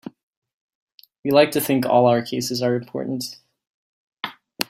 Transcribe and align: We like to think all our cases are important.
We 1.23 1.29
like 1.29 1.51
to 1.51 1.61
think 1.61 1.85
all 1.85 2.07
our 2.07 2.23
cases 2.23 2.63
are 2.63 2.73
important. 2.73 3.37